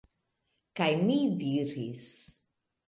Kaj 0.79 0.89
mi 1.03 1.21
diris: 1.43 2.11